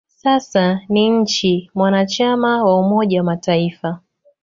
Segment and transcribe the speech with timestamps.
[0.07, 3.99] Sasa ni nchi mwanachama wa Umoja wa Mataifa.